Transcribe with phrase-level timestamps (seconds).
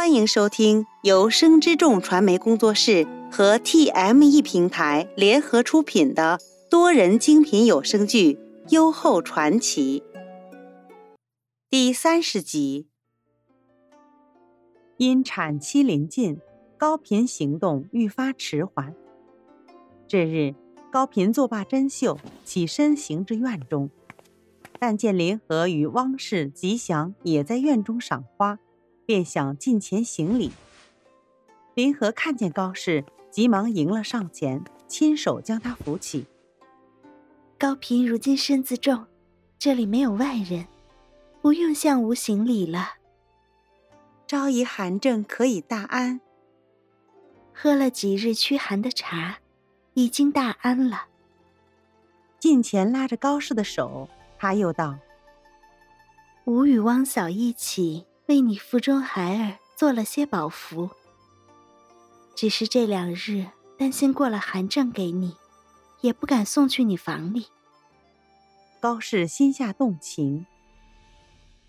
[0.00, 6.38] 欢迎收听由生之众传媒工作室和 TME 平台联合出品的
[6.70, 8.32] 多人精品有声剧
[8.70, 10.02] 《优厚传奇》
[11.68, 12.88] 第三十集。
[14.96, 16.38] 因产期临近，
[16.78, 18.94] 高频行动愈发迟缓。
[20.08, 20.54] 这日，
[20.90, 23.90] 高频作罢针绣，起身行至院中，
[24.78, 28.58] 但见林和与汪氏、吉祥也在院中赏花。
[29.10, 30.52] 便想近前行礼，
[31.74, 36.26] 林和看见高氏，急忙迎了上前，亲手将他扶起。
[37.58, 39.08] 高嫔如今身子重，
[39.58, 40.68] 这里没有外人，
[41.42, 42.98] 不用向吾行礼了。
[44.28, 46.20] 昭仪寒症可以大安，
[47.52, 49.40] 喝了几日驱寒的茶，
[49.94, 51.06] 已经大安了。
[52.38, 55.00] 近前拉着高氏的手，他又道
[56.46, 60.88] ：“吾与汪嫂一起。”为你腹中孩儿做了些宝符，
[62.36, 65.34] 只是这两日担心过了寒症给你，
[66.00, 67.48] 也不敢送去你房里。
[68.78, 70.46] 高氏心下动情。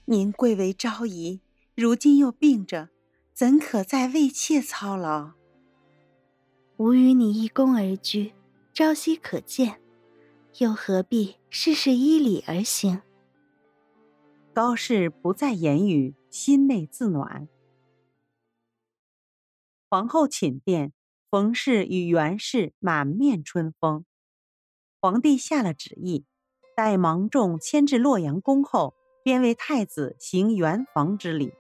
[0.06, 1.42] 您贵为昭仪，
[1.74, 2.90] 如今又病着，
[3.34, 5.32] 怎可再为妾操劳？
[6.78, 8.34] 吾与你一宫而居，
[8.72, 9.82] 朝夕可见，
[10.60, 13.02] 又何必事事依礼而行？
[14.54, 16.16] 高氏不再言语。
[16.32, 17.50] 心内自暖。
[19.90, 20.94] 皇后寝殿，
[21.30, 24.06] 冯氏与袁氏满面春风。
[25.02, 26.24] 皇帝下了旨意，
[26.74, 28.94] 待芒种迁至洛阳宫后，
[29.26, 31.52] 便为太子行圆房之礼。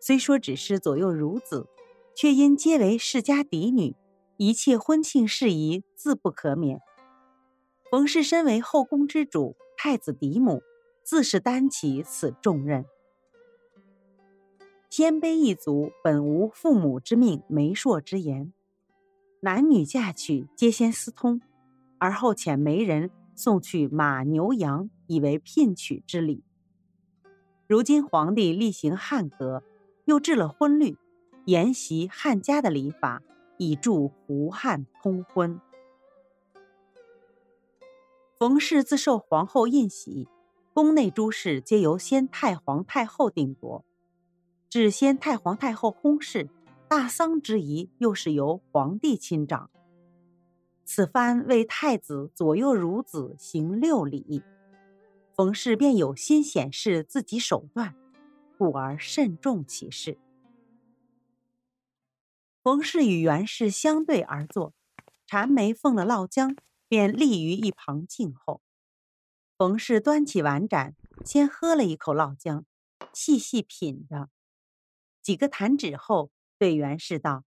[0.00, 1.68] 虽说只是左右孺子，
[2.16, 3.94] 却因皆为世家嫡女，
[4.36, 6.80] 一切婚庆事宜自不可免。
[7.88, 10.60] 冯氏身为后宫之主，太子嫡母，
[11.10, 12.86] 自是担起此重任。
[14.88, 18.52] 鲜卑一族本无父母之命、媒妁之言，
[19.40, 21.42] 男女嫁娶皆先私通，
[21.98, 26.44] 而后遣媒人送去马牛羊，以为聘娶之礼。
[27.66, 29.64] 如今皇帝厉行汉格，
[30.04, 30.96] 又制了婚律，
[31.46, 33.20] 沿袭汉家的礼法，
[33.58, 35.60] 以助胡汉通婚。
[38.38, 40.28] 冯氏自受皇后印玺，
[40.80, 43.84] 宫内诸事皆由先太皇太后定夺。
[44.70, 46.48] 至先太皇太后薨逝，
[46.88, 49.70] 大丧之仪又是由皇帝亲掌。
[50.86, 54.42] 此番为太子左右孺子行六礼，
[55.34, 57.94] 冯氏便有心显示自己手段，
[58.56, 60.16] 故而慎重其事。
[62.62, 64.72] 冯氏与袁氏相对而坐，
[65.26, 66.56] 缠眉奉了烙浆，
[66.88, 68.62] 便立于一旁静候。
[69.60, 72.62] 冯氏端起碗盏，先喝了一口烙浆，
[73.12, 74.30] 细细品着。
[75.20, 77.44] 几个弹指后，对袁氏道：“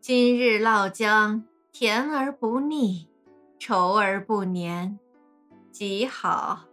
[0.00, 3.06] 今日烙姜甜而不腻，
[3.58, 4.98] 稠而不黏，
[5.70, 6.64] 极好。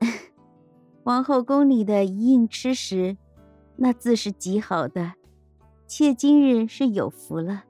[1.04, 3.16] 王后宫里的一应吃食，
[3.76, 5.12] 那自是极好的。
[5.86, 7.66] 妾今日是有福了。”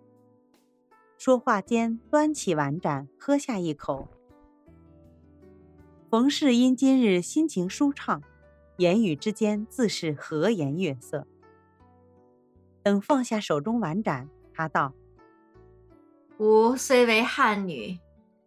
[1.20, 4.08] 说话间，端起碗盏，喝下一口。
[6.12, 8.22] 冯氏因今日心情舒畅。
[8.76, 11.26] 言语之间自是和颜悦色。
[12.82, 14.92] 等放下手中碗盏，他道
[16.36, 17.98] ：“吾虽为汉女，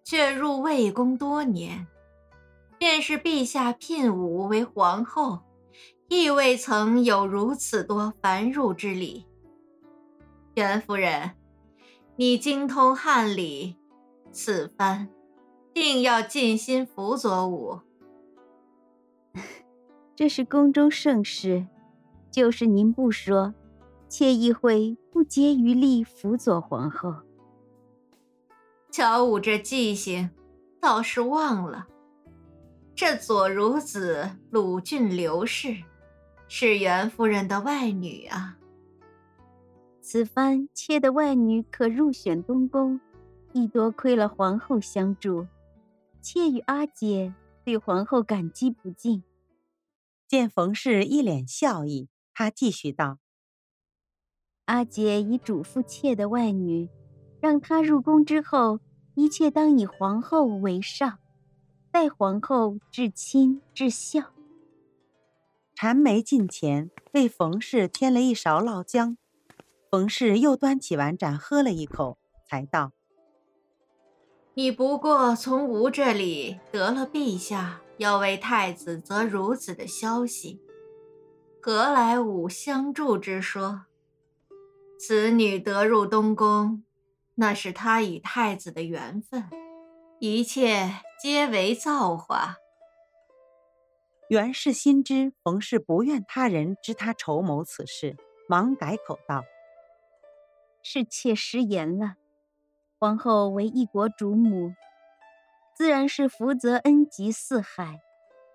[0.04, 1.88] 却入魏宫多年，
[2.78, 5.40] 便是陛下聘吾为皇后，
[6.08, 9.26] 亦未曾有如此多繁缛之礼。
[10.54, 11.32] 袁夫人，
[12.16, 13.76] 你精通汉礼，
[14.32, 15.10] 此番
[15.76, 17.82] 定要尽心辅佐吾。”
[20.16, 21.68] 这是宫中盛事，
[22.32, 23.54] 就是您不说，
[24.08, 27.14] 妾亦会不竭余力辅佐皇后。
[28.90, 30.30] 瞧吾这记性，
[30.80, 31.88] 倒是忘了，
[32.96, 35.76] 这左孺子鲁俊刘氏，
[36.48, 38.58] 是袁夫人的外女啊。
[40.00, 43.02] 此番妾的外女可入选东宫，
[43.52, 45.46] 亦多亏了皇后相助，
[46.26, 49.24] 妾与阿姐对皇后感激不尽。
[50.28, 53.20] 见冯氏一脸笑意，他继续道
[54.66, 56.90] ：“阿姐已嘱咐妾的外女，
[57.40, 58.80] 让她入宫之后，
[59.14, 61.20] 一切当以皇后为上，
[61.92, 64.34] 待皇后至亲至孝。”
[65.76, 69.16] 缠眉近前为冯氏添了一勺烙浆，
[69.92, 72.18] 冯氏又端起碗盏喝了一口，
[72.50, 72.94] 才道
[74.56, 80.60] ：“你不过从吾这里得了陛下。”要为太子择孺子的消息，
[81.62, 83.86] 何来吾相助之说？
[85.00, 86.84] 此女得入东宫，
[87.36, 89.50] 那是她与太子的缘分，
[90.20, 92.58] 一切皆为造化。
[94.28, 98.18] 袁氏心知冯氏不愿他人知他筹谋此事，
[98.50, 99.46] 忙改口道
[100.84, 102.16] ：“是妾失言了。
[103.00, 104.74] 皇后为一国主母，
[105.76, 108.02] 自然是福泽恩及四海。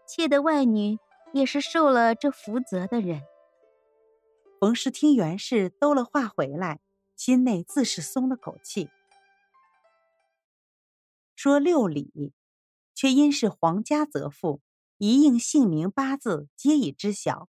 [0.06, 0.98] 妾的外女。”
[1.32, 3.22] 也是受了这福泽的人。
[4.58, 6.80] 冯氏听袁氏兜了话回来，
[7.14, 8.90] 心内自是松了口气。
[11.36, 12.32] 说六礼，
[12.96, 14.60] 却因是皇家泽妇，
[14.98, 17.48] 一应姓名八字皆已知晓，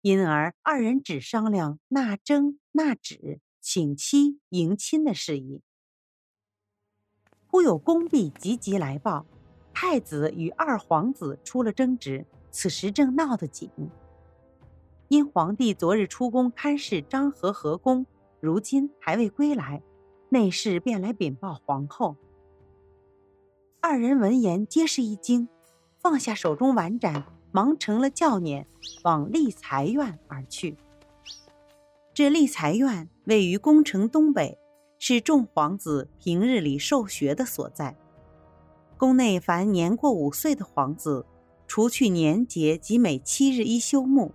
[0.00, 5.62] 因而二人只商量纳征、纳旨、请妻迎亲的事宜。
[7.50, 9.24] 忽有宫婢急急来报，
[9.72, 12.26] 太子与二皇子出了争执。
[12.50, 13.70] 此时正闹得紧，
[15.08, 18.06] 因皇帝昨日出宫看视张和和宫，
[18.40, 19.82] 如今还未归来，
[20.30, 22.16] 内侍便来禀报皇后。
[23.80, 25.48] 二人闻言皆是一惊，
[25.98, 28.64] 放下手中碗盏，忙成了轿辇，
[29.04, 30.76] 往立财院而去。
[32.12, 34.58] 这立财院位于宫城东北，
[34.98, 37.96] 是众皇子平日里受学的所在。
[38.96, 41.26] 宫内凡年过五岁的皇子。
[41.70, 44.32] 除去年节及每七日一休沐，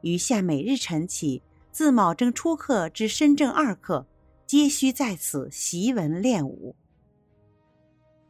[0.00, 1.40] 余下每日晨起，
[1.70, 4.08] 自卯正初刻至申正二刻，
[4.44, 6.74] 皆须在此习文练武。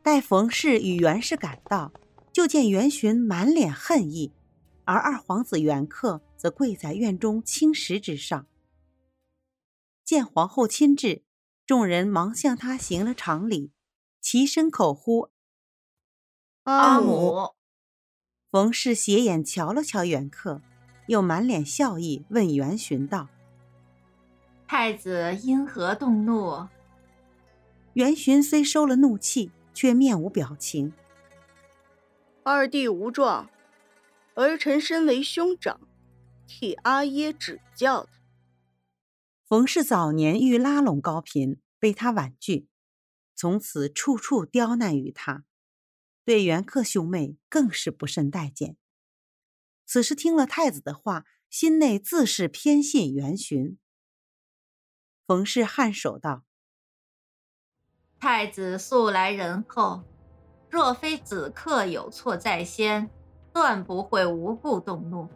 [0.02, 1.90] 待冯氏与袁氏赶到，
[2.34, 4.30] 就见袁巡满脸恨意，
[4.84, 8.46] 而二皇子袁克则跪在院中青石之上。
[10.04, 11.22] 见皇后亲至，
[11.66, 13.72] 众人忙向他行了长礼，
[14.20, 15.30] 齐声口呼
[16.64, 17.54] ：“阿母。”
[18.52, 20.60] 冯氏斜眼瞧了瞧远客，
[21.06, 23.28] 又满脸笑意问袁寻道
[24.68, 26.68] ：“太子因何动怒？”
[27.94, 30.92] 袁寻虽收了怒气，却面无表情。
[32.42, 33.48] 二弟无状，
[34.34, 35.80] 儿臣身为兄长，
[36.46, 38.23] 替阿耶指教他。
[39.46, 42.66] 冯氏早年欲拉拢高嫔，被他婉拒，
[43.34, 45.44] 从此处处刁难于他。
[46.24, 48.78] 对袁克兄妹更是不甚待见。
[49.84, 53.76] 此时听了太子的话，心内自是偏信袁寻。
[55.26, 56.44] 冯氏颔首道
[58.18, 60.02] ：“太子素来仁厚，
[60.70, 63.10] 若非子克有错在先，
[63.52, 65.28] 断不会无故动怒。”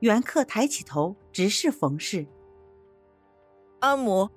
[0.00, 2.26] 袁克抬起头，直视冯氏
[3.80, 4.28] ：“阿母，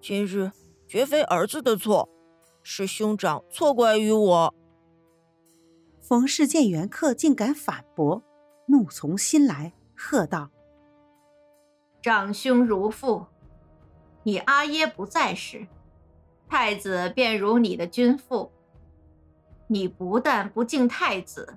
[0.00, 0.52] 今日
[0.86, 2.08] 绝非儿子的错。”
[2.62, 4.54] 是兄长错怪于我。
[5.98, 8.22] 冯氏见袁克竟敢反驳，
[8.66, 10.50] 怒从心来，喝道
[12.02, 13.24] ：“长兄如父，
[14.24, 15.66] 你阿耶不在时，
[16.48, 18.52] 太子便如你的君父。
[19.68, 21.56] 你不但不敬太子，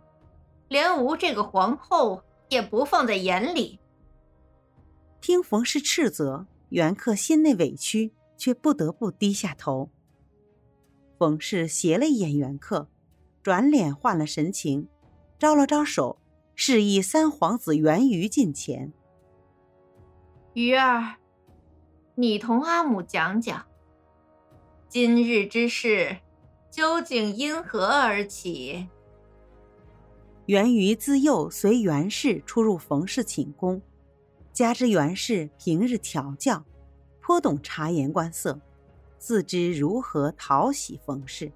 [0.70, 3.80] 连吾这个皇后也不放在眼里。”
[5.20, 9.92] 听冯氏斥责，袁克心内委屈，却不得不低下头。
[11.20, 12.90] 冯氏斜了一眼袁克，
[13.44, 14.88] 转脸换了神情，
[15.38, 16.18] 招了招手，
[16.56, 18.92] 示意三皇子袁瑜近前。
[20.54, 21.18] 鱼儿，
[22.16, 23.68] 你同阿母讲讲，
[24.90, 26.18] 今日之事
[26.72, 28.88] 究竟因何而起？
[30.48, 33.80] 袁于自幼随袁氏出入冯氏寝宫，
[34.54, 36.64] 加之袁氏平日调教，
[37.20, 38.62] 颇懂察言观色。
[39.18, 41.52] 自知如何讨喜冯氏，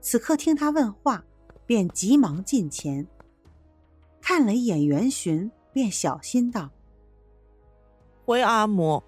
[0.00, 1.24] 此刻听他问话，
[1.64, 3.06] 便急忙近前，
[4.20, 6.70] 看了一眼袁寻，便小心道
[8.26, 9.02] ：“回阿母，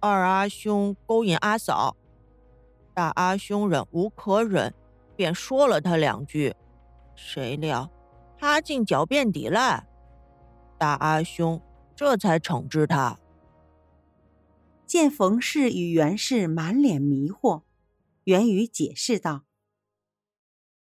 [0.00, 1.96] 二阿兄勾引阿嫂，
[2.92, 4.74] 大阿兄忍无可忍，
[5.16, 6.54] 便说了他两句，
[7.14, 7.88] 谁料
[8.36, 9.86] 他竟狡辩抵赖，
[10.76, 11.62] 大阿兄
[11.96, 13.18] 这才惩治他。”
[14.86, 17.62] 见冯氏与袁氏满脸迷惑，
[18.24, 19.44] 袁宇解释道：“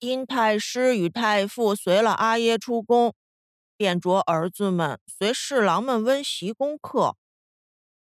[0.01, 3.15] 因太师与太傅随了阿耶出宫，
[3.77, 7.17] 便着儿子们随侍郎们温习功课，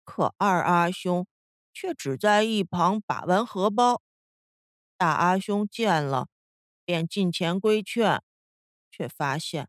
[0.04, 1.26] 可二阿兄
[1.72, 4.00] 却只在一旁把玩荷包。
[4.96, 6.28] 大阿兄见了，
[6.84, 8.22] 便进前规劝，
[8.90, 9.68] 却发现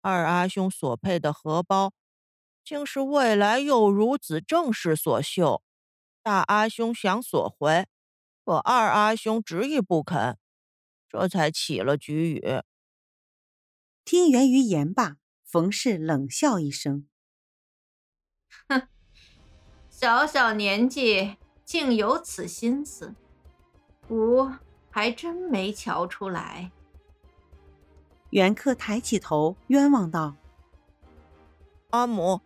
[0.00, 1.92] 二阿兄所佩的荷包。”
[2.64, 5.62] 竟是未来又如子正室所绣，
[6.22, 7.86] 大阿兄想索回，
[8.44, 10.36] 可二阿兄执意不肯，
[11.08, 12.62] 这才起了局语。
[14.04, 17.06] 听袁于言罢，冯氏冷笑一声，
[18.68, 18.88] 哼，
[19.88, 23.14] 小小年纪竟有此心思，
[24.08, 24.50] 吾
[24.90, 26.72] 还真没瞧出来。
[28.30, 30.36] 袁克抬起头，冤枉道
[31.90, 32.40] ：“阿母，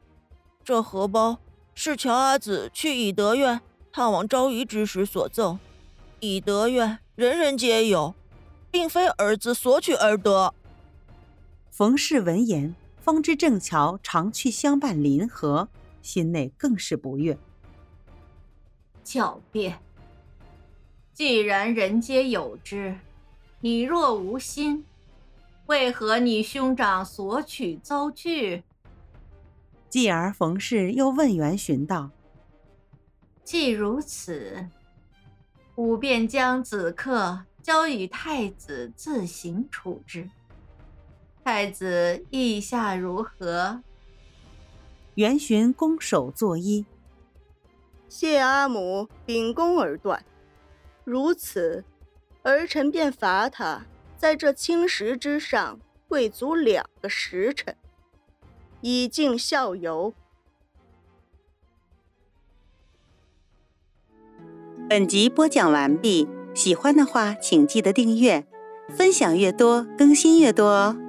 [0.64, 1.38] 这荷包
[1.74, 3.60] 是乔阿紫去以德院
[3.92, 5.58] 探望昭仪之时所赠，
[6.20, 8.14] 以德院人人皆有，
[8.70, 10.54] 并非儿子索取而得。”
[11.70, 15.68] 冯氏闻言，方知正乔常去相伴临河，
[16.00, 17.36] 心内更是不悦。
[19.04, 19.78] 狡辩！
[21.12, 22.96] 既然人皆有之，
[23.60, 24.84] 你若无心。
[25.66, 28.62] 为何你兄长索取遭拒？
[29.94, 32.10] 继而冯氏又问袁询道
[33.44, 34.68] ：“既如此，
[35.76, 40.28] 吾便将子客交与太子自行处置。
[41.44, 43.84] 太子意下如何？”
[45.14, 46.84] 元询拱手作揖
[48.10, 50.24] ：“谢阿母秉公而断。
[51.04, 51.84] 如此，
[52.42, 53.86] 儿臣便罚他。”
[54.18, 57.76] 在这青石之上跪足两个时辰，
[58.86, 60.12] 以儆效尤。
[64.86, 68.46] 本集播讲完毕，喜欢的话请记得订阅，
[68.90, 71.03] 分享越多更新越多哦。